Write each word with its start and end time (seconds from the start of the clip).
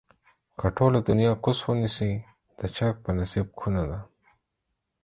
که 0.59 0.67
ټوله 0.77 0.99
دنياکوس 1.07 1.59
ونسي، 1.67 2.11
د 2.59 2.61
چرگ 2.75 2.95
په 3.03 3.11
نصيب 3.17 3.47
کونه 3.59 3.83
ده 3.89 3.99